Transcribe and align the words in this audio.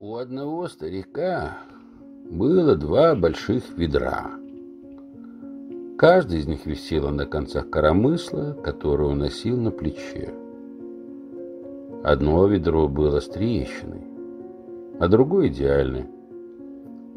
У 0.00 0.14
одного 0.14 0.68
старика 0.68 1.58
было 2.30 2.76
два 2.76 3.16
больших 3.16 3.64
ведра. 3.76 4.30
Каждый 5.98 6.38
из 6.38 6.46
них 6.46 6.66
висело 6.66 7.10
на 7.10 7.26
концах 7.26 7.68
коромысла, 7.68 8.56
которое 8.62 9.08
он 9.08 9.18
носил 9.18 9.56
на 9.56 9.72
плече. 9.72 10.32
Одно 12.04 12.46
ведро 12.46 12.86
было 12.86 13.18
с 13.18 13.26
трещиной, 13.26 14.04
а 15.00 15.08
другое 15.08 15.48
идеальное. 15.48 16.06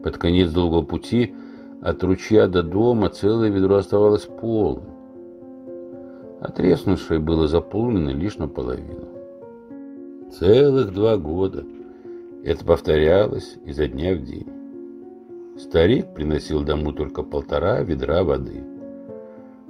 Под 0.03 0.17
конец 0.17 0.49
долгого 0.49 0.81
пути 0.81 1.35
от 1.83 2.03
ручья 2.03 2.47
до 2.47 2.63
дома 2.63 3.09
целое 3.09 3.49
ведро 3.49 3.75
оставалось 3.75 4.25
полным, 4.25 4.89
а 6.39 6.51
треснувшее 6.51 7.19
было 7.19 7.47
заполнено 7.47 8.09
лишь 8.09 8.39
наполовину. 8.39 9.07
Целых 10.31 10.91
два 10.91 11.17
года– 11.17 11.63
это 12.43 12.65
повторялось 12.65 13.57
изо 13.65 13.87
дня 13.87 14.15
в 14.15 14.23
день. 14.23 14.47
Старик 15.57 16.13
приносил 16.13 16.63
домой 16.63 16.93
только 16.93 17.23
полтора 17.23 17.81
ведра 17.81 18.23
воды. 18.23 18.63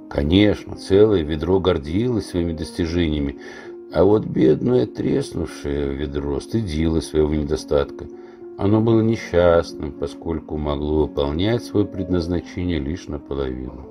Конечно, 0.08 0.76
целое 0.76 1.22
ведро 1.22 1.60
гордилось 1.60 2.26
своими 2.26 2.52
достижениями, 2.52 3.38
а 3.92 4.04
вот 4.04 4.24
бедное 4.24 4.86
треснувшее 4.86 5.94
ведро 5.94 6.40
стыдилось 6.40 7.08
своего 7.08 7.34
недостатка. 7.34 8.06
Оно 8.58 8.80
было 8.80 9.00
несчастным, 9.00 9.92
поскольку 9.92 10.56
могло 10.56 11.06
выполнять 11.06 11.64
свое 11.64 11.86
предназначение 11.86 12.78
лишь 12.78 13.08
наполовину. 13.08 13.88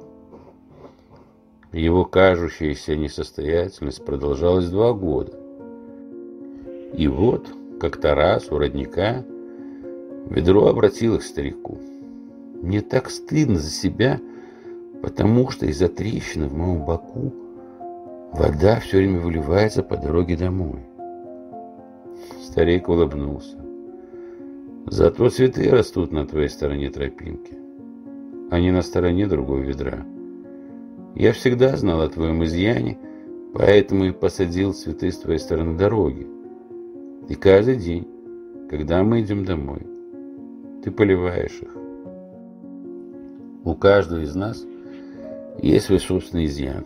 Его 1.72 2.06
кажущаяся 2.06 2.96
несостоятельность 2.96 4.04
продолжалась 4.04 4.70
два 4.70 4.94
года. 4.94 5.40
И 6.94 7.08
вот 7.08 7.48
как-то 7.82 8.14
раз 8.14 8.52
у 8.52 8.60
родника 8.60 9.26
ведро 10.30 10.68
обратило 10.68 11.18
к 11.18 11.24
старику. 11.24 11.80
Мне 12.62 12.82
так 12.82 13.10
стыдно 13.10 13.58
за 13.58 13.72
себя, 13.72 14.20
потому 15.02 15.50
что 15.50 15.66
из-за 15.66 15.90
трещины 15.90 16.48
в 16.48 16.54
моем 16.54 16.86
боку 16.86 17.34
вода 18.34 18.80
все 18.82 18.98
время 18.98 19.20
выливается 19.20 19.82
по 19.82 19.98
дороге 19.98 20.38
домой. 20.38 20.82
Старик 22.44 22.88
улыбнулся. 22.88 23.58
Зато 24.86 25.32
цветы 25.32 25.68
растут 25.72 26.12
на 26.12 26.28
твоей 26.28 26.50
стороне 26.50 26.92
тропинки, 26.92 27.58
а 28.52 28.60
не 28.60 28.70
на 28.70 28.84
стороне 28.84 29.26
другого 29.26 29.58
ведра. 29.58 30.06
Я 31.16 31.34
всегда 31.34 31.76
знал 31.78 32.02
о 32.02 32.10
твоем 32.10 32.44
изъяне, 32.44 33.00
поэтому 33.56 34.06
и 34.06 34.12
посадил 34.12 34.74
цветы 34.74 35.12
с 35.12 35.18
твоей 35.18 35.40
стороны 35.40 35.76
дороги. 35.76 36.28
И 37.32 37.36
каждый 37.36 37.78
день, 37.78 38.06
когда 38.70 39.06
мы 39.06 39.22
идем 39.22 39.46
домой, 39.46 39.88
ты 40.84 40.92
поливаешь 40.92 41.62
их. 41.62 41.74
У 43.64 43.74
каждого 43.74 44.20
из 44.20 44.36
нас 44.36 44.62
есть 45.62 45.86
свой 45.86 46.02
собственный 46.02 46.48
изъян. 46.48 46.84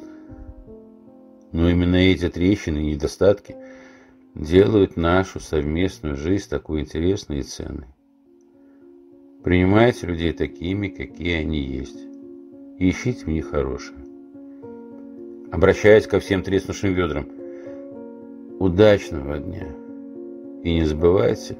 Но 1.52 1.68
именно 1.68 1.96
эти 1.96 2.30
трещины 2.30 2.78
и 2.78 2.94
недостатки 2.94 3.56
делают 4.36 4.98
нашу 4.98 5.40
совместную 5.40 6.16
жизнь 6.16 6.48
такой 6.48 6.82
интересной 6.82 7.40
и 7.40 7.42
ценной. 7.42 7.88
Принимайте 9.44 10.06
людей 10.06 10.32
такими, 10.32 10.90
какие 10.90 11.40
они 11.40 11.60
есть. 11.60 11.98
И 12.78 12.92
ищите 12.92 13.26
в 13.26 13.30
них 13.30 13.50
хорошее. 13.50 13.98
Обращаясь 15.52 16.06
ко 16.06 16.20
всем 16.20 16.44
треснувшим 16.44 16.94
ведрам. 16.94 17.26
Удачного 18.60 19.40
дня! 19.40 19.85
И 20.66 20.74
не 20.74 20.84
забывайте 20.84 21.56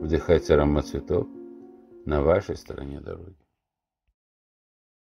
вдыхать 0.00 0.48
аромат 0.48 0.86
цветов 0.86 1.26
на 2.06 2.22
вашей 2.22 2.56
стороне 2.56 3.00
дороги. 3.02 3.36